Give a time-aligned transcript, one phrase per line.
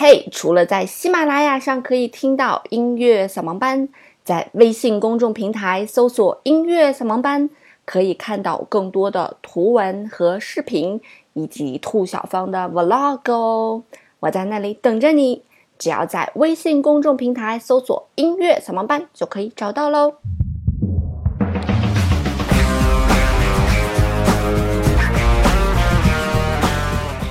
[0.00, 3.88] 嘿，除了在喜马拉雅上可以听到音乐扫盲班，
[4.22, 7.50] 在微信公众平台搜索“音乐扫盲班”，
[7.84, 11.00] 可以看到更多的图文和视频，
[11.32, 13.82] 以及兔小芳的 vlog 哦。
[14.20, 15.42] 我在那里等着你，
[15.76, 20.14] 只要在微信公众平台搜索“音乐扫盲班”就可以找到喽。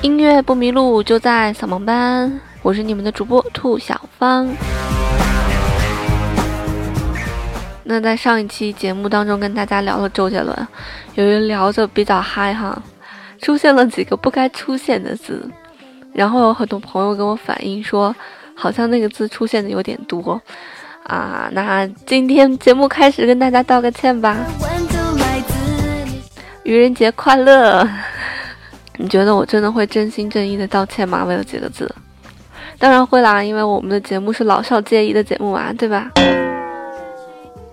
[0.01, 2.41] 音乐不迷路，就在扫盲班。
[2.67, 4.45] 我是你们的主播兔小芳。
[7.85, 10.67] 那在上一期节目当中跟大家聊了周杰伦，
[11.15, 12.77] 由于聊着比较嗨哈，
[13.41, 15.49] 出现了几个不该出现的字，
[16.11, 18.13] 然后有很多朋友跟我反映说，
[18.53, 20.37] 好像那个字出现的有点多
[21.03, 21.47] 啊。
[21.53, 24.35] 那今天节目开始跟大家道个歉吧，
[26.63, 27.89] 愚人节快乐！
[28.99, 31.23] 你觉得我真的会真心真意的道歉吗？
[31.23, 31.89] 为了几个字？
[32.79, 36.11] 当然会啦，因为我们的节目是老少皆宜的节目啊，对吧？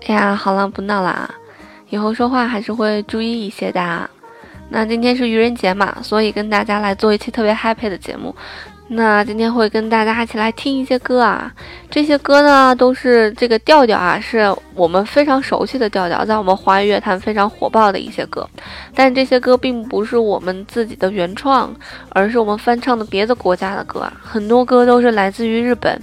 [0.07, 1.29] 哎呀，好了，不闹了啊，
[1.89, 4.09] 以后说话还是会注意一些的。
[4.69, 8.35] 那今天是愚人节嘛，所以跟大家来做一期特别 happy 的节目。
[8.87, 11.51] 那今天会跟大家一起来听一些歌啊，
[11.89, 18.47] 这些歌呢都是这个调调啊，是我们非常熟悉的调调，在我们华语乐坛非常火爆的一些歌。
[18.93, 21.75] 但这些歌并不是我们自己的原创，
[22.09, 25.99] 而是我们翻唱的别的国家的歌啊，很多歌都是来自于日本。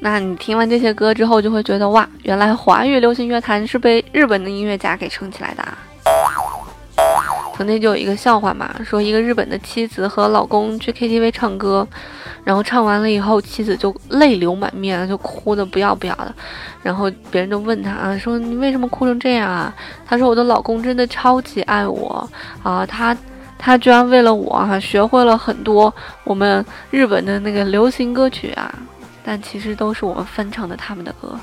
[0.00, 5.62] 那你听完这些歌之后，就会觉得哇，原来华语流行乐坛是被日本的音乐家给撑起来的。
[5.62, 5.78] 啊。
[7.56, 11.88] 曾经就有一个笑话嘛，说一个日本的妻子和老公去 KTV 唱歌，
[12.44, 16.34] 然后唱完了以后，妻子就泪流满面，就哭的不要不要的。
[16.82, 19.74] 然后别人就问他啊，说你为什么哭成这样啊？
[20.04, 22.28] 他说我的老公真的超级爱我
[22.62, 23.16] 啊，他
[23.58, 25.92] 他居然为了我哈学会了很多
[26.24, 28.70] 我们日本的那个流行歌曲啊，
[29.24, 31.34] 但其实都是我们翻唱的他们的歌。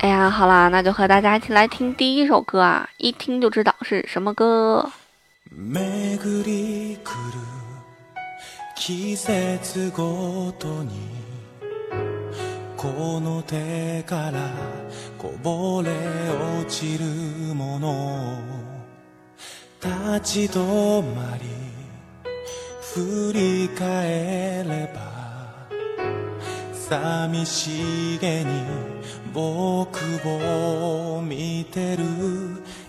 [0.00, 4.86] 哎呀，好啦，那就和大家一起来听第一首歌啊，一听就知道是什么歌。
[5.58, 7.02] 巡り来る
[8.76, 10.90] 季節ごとに
[12.76, 14.50] この手から
[15.16, 15.90] こぼれ
[16.60, 17.06] 落ちる
[17.54, 18.38] もの
[19.82, 21.46] 立ち止まり
[22.82, 25.66] 振り返れば
[26.74, 28.50] 寂しげに
[29.32, 32.04] 僕を見てる。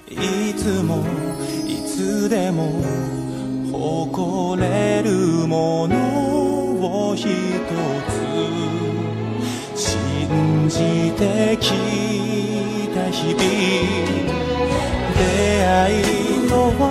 [0.09, 1.03] いつも
[1.67, 2.81] いつでも
[3.69, 5.11] 誇れる
[5.45, 7.27] ものを一つ
[9.75, 11.71] 信じてき
[12.95, 13.41] た日々
[15.17, 15.19] 出
[15.65, 16.03] 会い
[16.47, 16.87] と別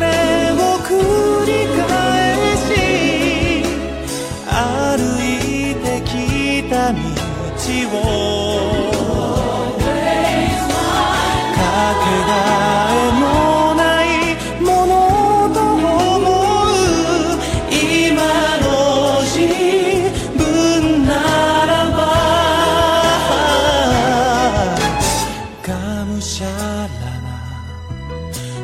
[0.00, 0.06] れ
[0.52, 0.88] を繰
[1.44, 1.86] り返
[2.56, 2.68] し
[4.48, 4.56] 歩
[5.20, 6.10] いてき
[6.70, 6.98] た道
[7.98, 8.29] を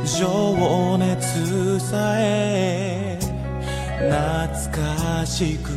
[0.07, 3.19] 情熱さえ
[3.99, 5.71] 懐かしく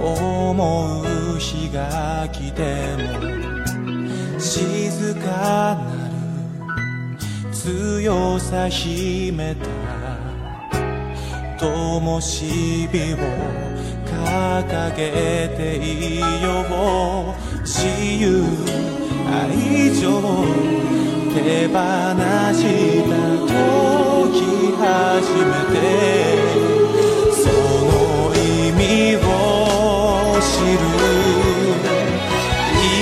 [0.00, 5.80] 思う日が来ても静かな
[7.46, 9.66] る強さ秘めた
[11.58, 13.18] 灯火を
[14.04, 17.86] 掲げていよう自
[18.20, 18.44] 由
[19.26, 20.97] 愛情
[21.44, 21.72] 手放
[22.52, 22.66] し
[23.04, 23.14] た
[23.46, 24.82] 時初
[25.44, 25.76] めて
[27.32, 27.90] その
[28.34, 28.36] 意
[28.72, 28.82] 味
[29.16, 29.18] を
[30.40, 30.82] 知る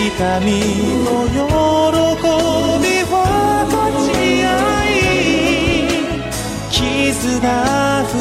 [0.07, 0.47] 痛み
[1.05, 1.35] の喜
[2.83, 3.13] びを
[3.67, 3.75] 立
[4.07, 4.15] ち
[4.45, 4.49] 合
[4.85, 4.99] い
[6.71, 7.47] 傷が
[8.05, 8.15] 深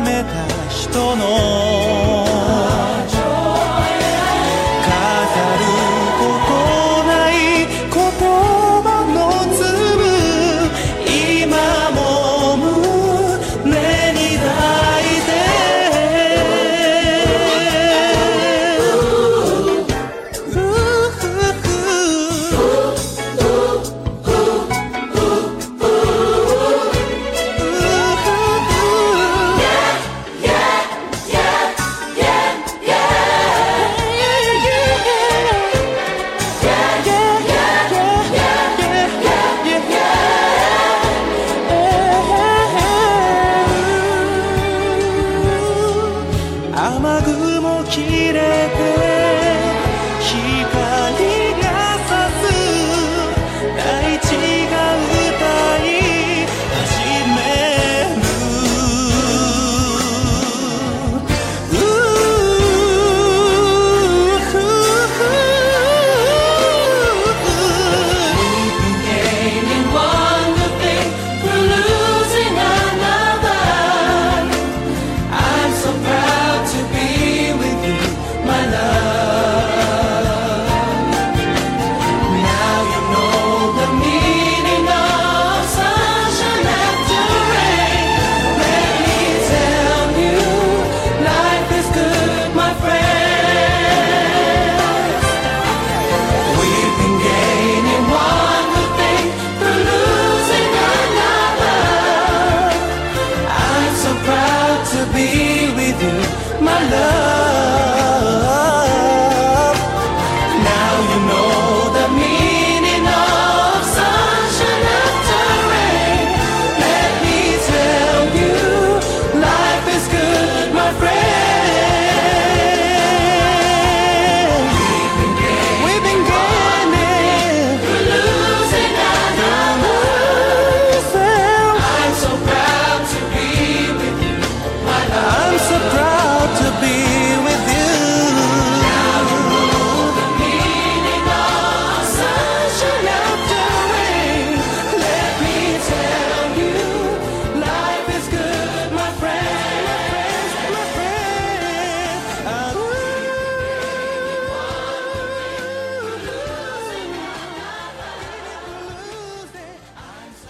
[0.00, 0.28] めた
[0.70, 1.22] 人の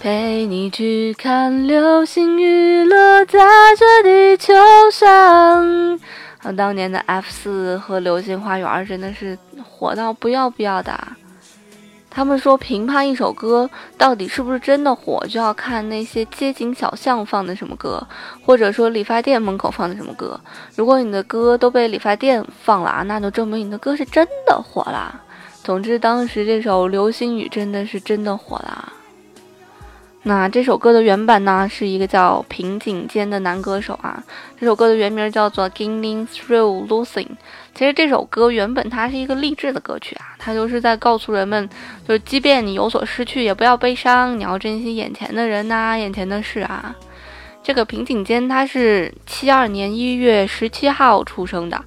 [0.05, 3.39] 陪你去看流星雨落在
[3.75, 4.53] 这地球
[4.91, 5.99] 上。
[6.43, 10.95] 啊，当年的 F 四和流星花园真的是火到不要不要的。
[12.07, 13.67] 他们说评判一首歌
[13.97, 18.07] 到底是不是真的火，就要看那些街景小巷放的什么歌，
[18.45, 20.39] 或者说理发店门口放的什么歌。
[20.75, 25.19] 如果你的歌都被理发店放了啊，那就证明你的歌是真的火了。
[25.63, 28.93] 总之，当时这首《流星雨》真的是真的火了。
[30.27, 34.23] 那这首歌的原版呢，是一个叫平井坚的男歌手啊。
[34.59, 37.27] 这首歌的原名叫做《Getting Through Losing》。
[37.75, 41.69] 其实这首歌原本它是一个励志的歌曲啊，它就是在告诉人们，
[42.07, 46.95] 就是即便你有所失去，也不要悲伤，你要珍惜眼前的人呐，眼前的事啊。
[47.61, 51.79] 这个平井坚他是七二年一月十七号出生的，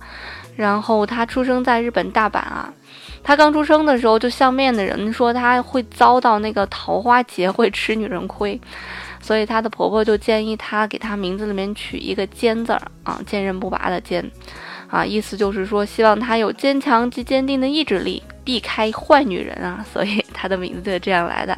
[0.55, 2.73] 然后他出生在日本大阪啊。
[3.29, 8.59] 他刚出生的时候，就相面的人说他会遭到那个桃花劫，会吃女人亏，
[9.21, 14.25] 所以他的婆婆就建议他给他名字里面取一个“坚”字儿啊，坚韧不拔的“坚”，
[14.89, 21.55] 啊，意思就是说希望他有坚强及坚定的意志力，避开坏女人啊， 所以他的名字就这样来的。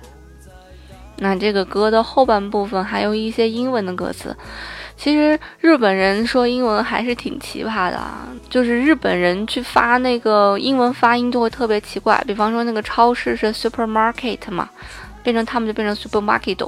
[1.19, 4.37] 那这个歌的后半部分还有一些英文的歌词。
[5.01, 12.23] 其实日本人说英文还是挺奇葩的啊，就是日本人去发那个英文发音就会特别奇怪。
[12.27, 14.69] 比方说那个超市是 supermarket 嘛，
[15.23, 16.67] 变成他们就变成 supermarket，就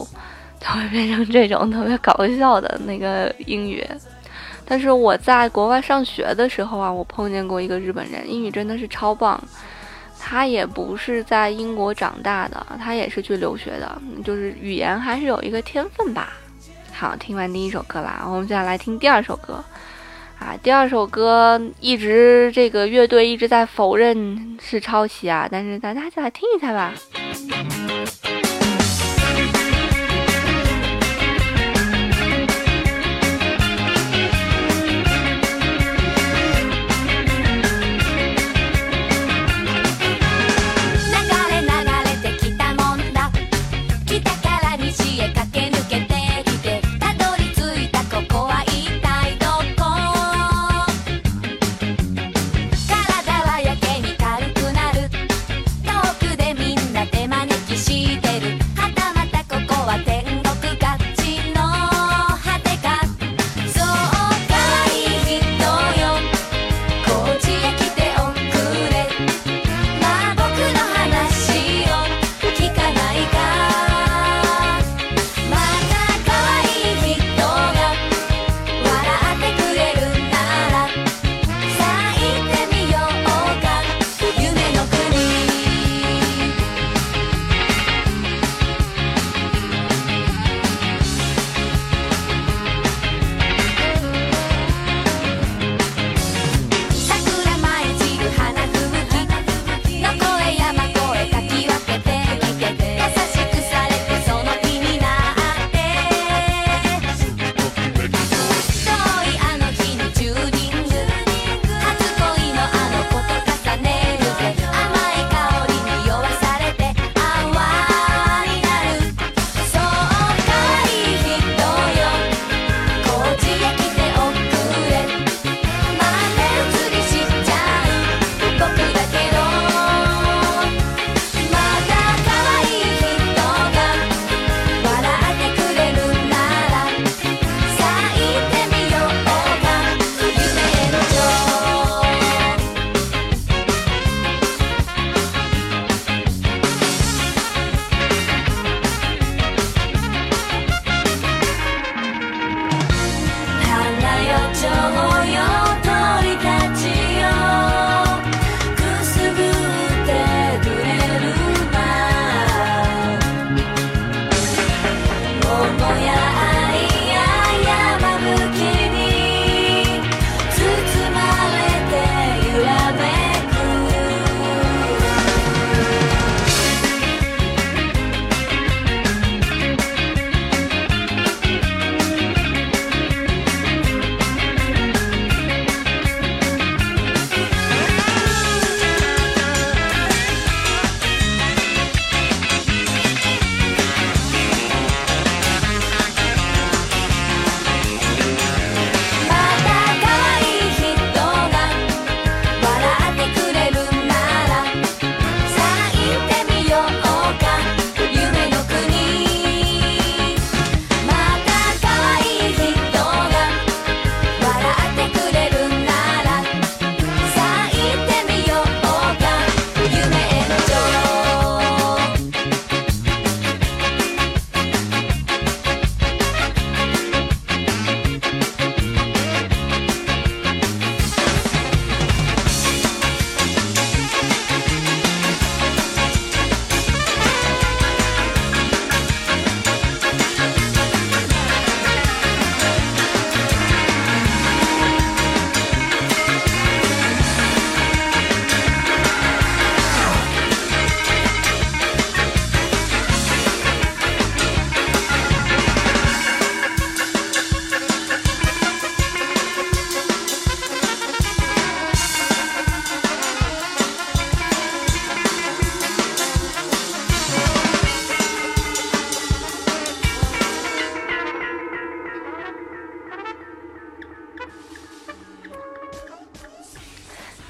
[0.60, 3.86] 会变成这种特别搞笑的那个英语。
[4.64, 9.38] 但是我在国外上学的时候啊，我碰见过一个日本人，英语真的是超棒。
[10.18, 16.32] 他也不是在英国长大的，他也是去留学的，就是语言还是有一个天分吧。
[17.02, 19.54] 好，听完第一首歌啦，我们接下来听第二首歌。
[20.38, 26.94] 啊，第二首歌一直这个乐队一直在否认是抄袭啊，但是大家就来听一下吧。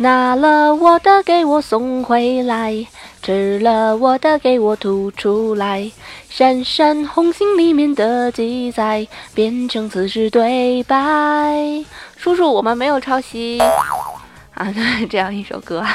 [0.02, 2.85] 拿了我的给我送回来，
[3.23, 5.88] 吃了我的给我吐出来。
[6.28, 11.85] 闪闪红星里面的记载，变成此时对白。
[12.16, 13.61] 叔叔，我们没有抄袭
[14.54, 14.73] 啊！
[14.73, 15.87] 对，这样一首歌。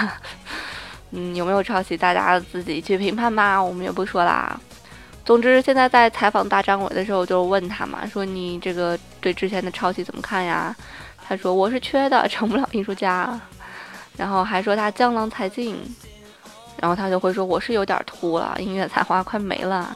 [1.12, 1.98] 嗯，有没有抄袭？
[1.98, 4.58] 大家自己去评判吧，我们也不说啦。
[5.26, 10.74] 总之，现在在采访大张伟的时候，就问他嘛，说你这个对之前的抄袭怎么看呀？
[11.28, 13.38] 他说我是缺的，成不了艺术家。
[14.18, 15.78] 然后还说他江郎才尽，
[16.82, 19.96] 然后他就会说我是有点秃了，音乐才华快没了。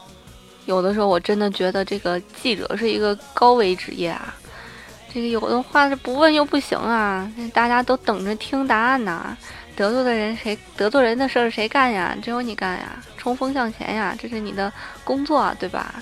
[0.67, 4.33] 有的时候我真的觉得这个记者是一个高危职业啊，
[5.11, 9.35] 这个有的话是不问又不行啊，大家都等着听答案呢。
[9.75, 12.15] 得罪的人谁得罪人的事儿谁干呀？
[12.21, 13.01] 只有你干呀！
[13.17, 14.15] 冲锋向前呀！
[14.19, 14.71] 这是你的
[15.03, 15.95] 工作，对吧？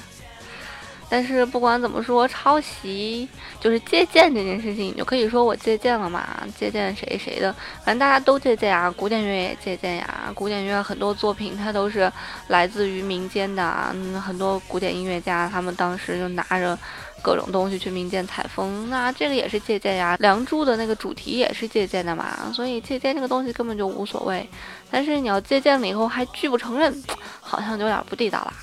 [1.10, 3.28] 但是不管怎么说，抄袭
[3.60, 7.52] 就是借鉴这件事情，你就可以说我借鉴了嘛，借鉴谁谁的，
[7.84, 12.12] 反正大家都借鉴啊，古典乐也借鉴呀，古典乐很多作品它都是
[12.48, 16.78] 来自于民间的，嗯，很多古典音乐家他们当时就拿着
[17.22, 24.48] 各种东西去民间采风，那这个也是借鉴呀，《梁祝》的那个主题也是借鉴的嘛，所以借鉴这个东西根本就无所谓，
[24.92, 27.04] 但是你要借鉴了以后还拒不承认，
[27.42, 28.54] 好像就有点不地道了。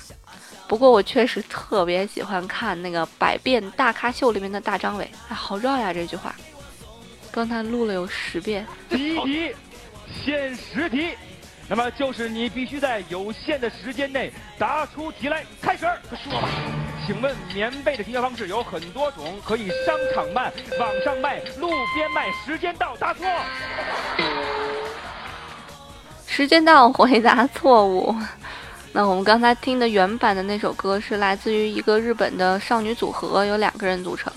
[0.67, 6.35] 不过我确实特别喜欢看那个《百变大咖秀》里面的大张伟，哎，好绕呀这句话，
[7.31, 8.67] 刚才录了有十遍。
[8.89, 9.55] 第一题，
[10.25, 11.11] 限时题，
[11.69, 15.45] 那么就是你必须在有限的时间内答出题来。
[15.61, 15.85] 开始，
[16.23, 16.49] 说吧，
[17.05, 22.29] 请问棉被的营销方式有很多种，可以商场卖、网上卖、路边卖。
[22.45, 23.25] 时间到，答错。
[26.27, 28.13] 时间到，回答错误。
[28.93, 34.31] 那我们刚才听的原版的那首歌是来自于一个日本的少女组合，有两个人组成，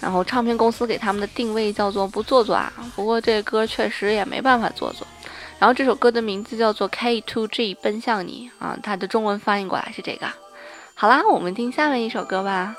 [0.00, 2.72] 然后唱片公司给他们的定位叫做不做作啊。
[2.96, 5.06] 不过这歌确实也没办法做作。
[5.60, 10.26] 然后这首歌的名字叫做 K to G 奔向你啊，它的中文翻译过来是这个。
[10.94, 12.74] 好啦，我们听下面一首歌吧。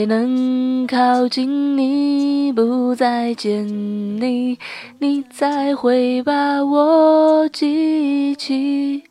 [0.00, 4.58] 才能靠近你，不再见你，
[4.98, 9.04] 你才会把我记起。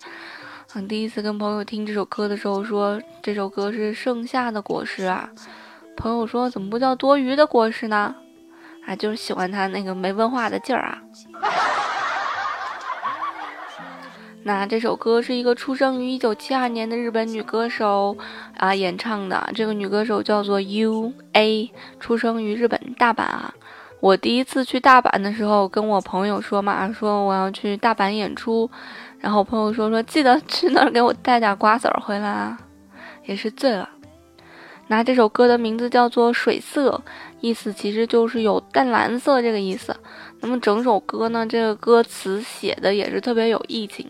[0.74, 5.30] 嗯，第一次跟朋友听这首歌的时候，说这首歌是盛夏的果实啊。
[5.96, 8.16] 朋友说怎么不叫多余的果实呢？
[8.88, 11.00] 啊，就是喜欢他那个没文化的劲儿啊。
[14.44, 18.18] 那这首歌是一个出生于一九七二年的日本女歌手
[18.58, 19.50] 啊演唱的。
[19.54, 23.54] 这个女歌手叫做 U A，出生于日本大阪啊。
[24.00, 28.70] 我第一次去大阪的时候，跟我朋友说嘛，说我要去大阪演出。
[29.20, 32.58] 然后朋友说说记得去那儿给我带点瓜子儿回来啊，
[33.26, 33.90] 也是醉了。
[34.88, 37.04] 那这首歌的名字叫做《水色》，
[37.42, 39.96] 意思其实就是有淡蓝色这个意思。
[40.42, 44.10] 那么整首歌呢，这个歌词写的也是特别有意境。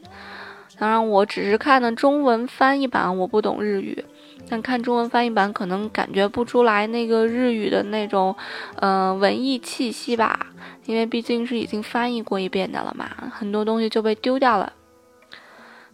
[0.78, 4.06] 当然，我只是看的中文翻译版，我不懂日语，
[4.48, 8.34] 但看中文翻译版可能感觉不出来那个日语的那种，
[8.76, 10.48] 嗯，文艺气息吧。
[10.86, 14.72] 因为毕竟是已经翻译过一遍的了嘛，很多东西就被丢掉了。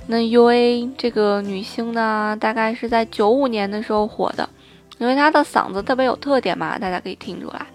[0.07, 4.47] 那 U A 这个女星呢，大概是在九五年的时候火的，
[4.99, 7.65] 因为她的嗓子特别有特点嘛，大家可以听出来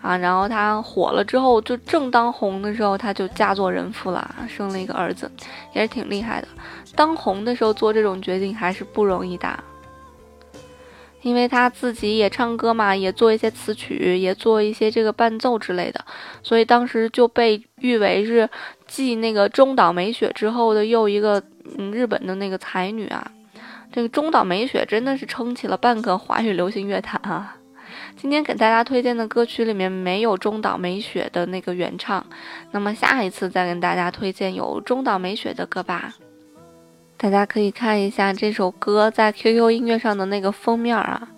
[0.00, 0.16] 啊。
[0.16, 5.30] 然后她火了之后，就正当红的时候，她就嫁作人妇了，生了一个儿子，
[5.74, 6.48] 也是挺厉害的。
[6.94, 9.58] 当红的时候做这种决定还是不容易的，
[11.22, 16.04] 因为她自己也唱歌嘛，也做一些词曲，也做一些这个伴奏之类的，
[16.42, 18.48] 所以当时就被誉为是
[18.86, 21.42] 继那个中岛美雪之后的又一个。
[21.78, 23.30] 嗯，日本的那个才女啊，
[23.92, 27.54] 这个中岛美雪真的是撑起了半个华语流行乐坛啊。
[28.20, 32.22] 今天给大家推荐的歌曲里面没有中岛美雪的那个原唱，
[32.70, 36.12] 那么下一次再跟大家推荐有中岛美雪的歌吧。
[37.16, 41.28] 大家可以看一下这首歌在 QQ 音乐上的那个封面啊，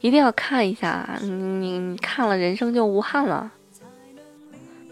[0.00, 3.50] 一定要看一下，你你看了人生就无憾了。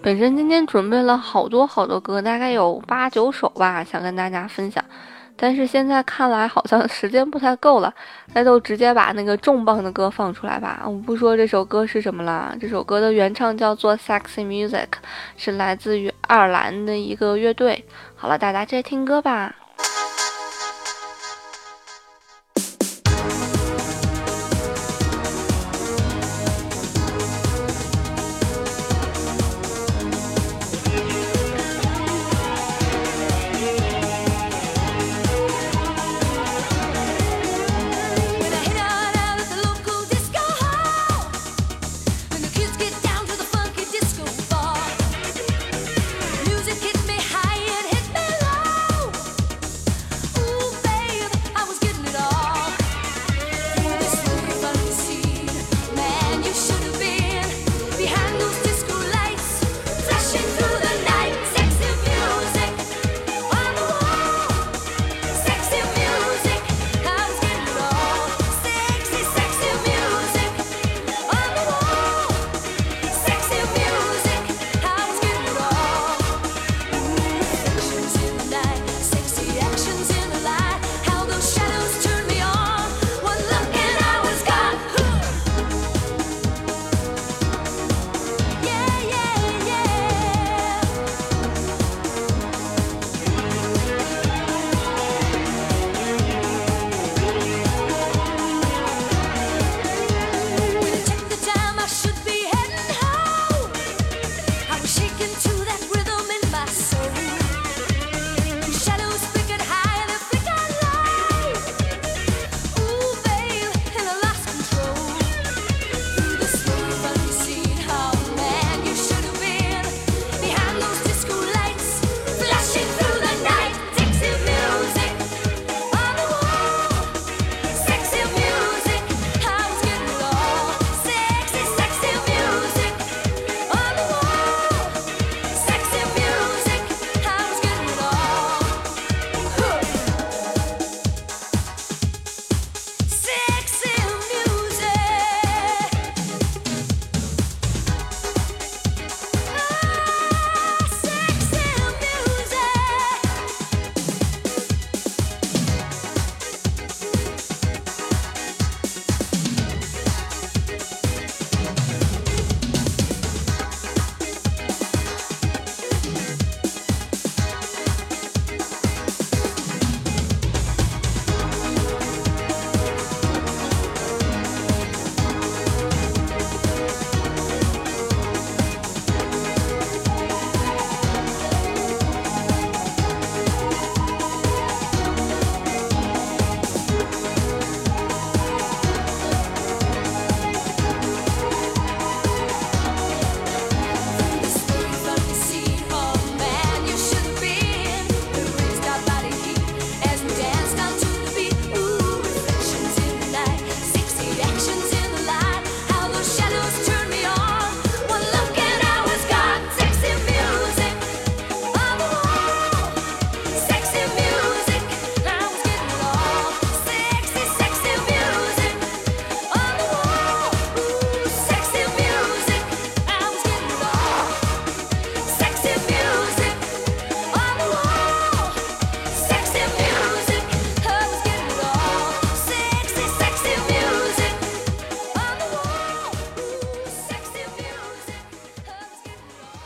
[0.03, 4.83] 本身今天准备了好多好多歌，大概有八九首吧，想跟大家分享。
[5.37, 7.92] 但是现在看来好像时间不太够了，
[8.35, 10.83] 那就直接把那个重磅的歌放出来吧。
[10.85, 14.88] 我们不说这首歌是什么了，这首歌的原唱叫做 Sexy Music，
[15.37, 17.85] 是来自于爱尔兰的一个乐队。
[18.14, 19.55] 好了，大家直接听歌吧。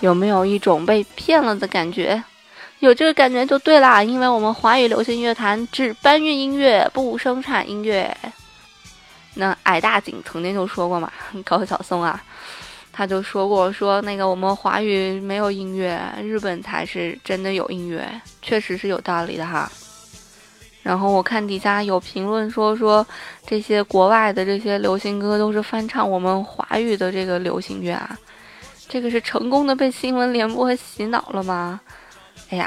[0.00, 2.22] 有没有一种被骗了的感觉？
[2.80, 8.14] 有这个感觉就对啦，因为我们华语流行乐坛只搬运音乐，不生产音乐。
[9.34, 11.10] 那矮大紧曾经就说过嘛，
[11.42, 12.22] 高晓松啊，
[12.92, 18.06] 他就说过说那个我们华语没有音乐，日本才是真的有音乐，
[18.42, 19.70] 确实是有道理的哈。
[20.82, 23.04] 然后我看底下有评论说说
[23.46, 28.16] 这些国外的这些流行歌都是翻唱我们华语的这个流行乐啊，
[28.88, 31.80] 这个是成功的被新闻联播洗脑了吗？
[32.48, 32.66] 哎呀，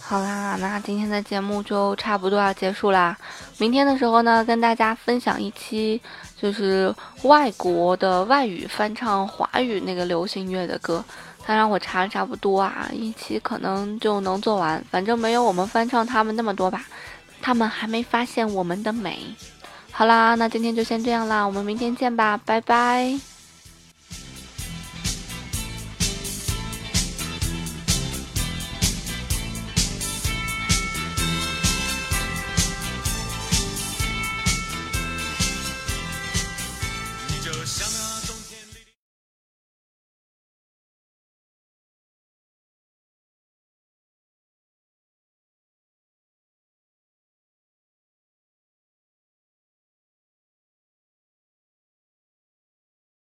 [0.00, 3.16] 好啦，那今天的节目就差不多要结束啦。
[3.58, 6.00] 明天的时候呢，跟大家分享一期
[6.36, 11.04] 就是外国的外语翻唱华语那个流行乐的歌。
[11.44, 16.84] 他让我查了差不多啊，一期可能就能做完，反正没有我们翻唱他们那么多吧。
[17.40, 19.18] 他们还没发现我们的美。
[19.90, 23.31] 好啦，那今天就先这样啦，我们明天见吧，拜拜。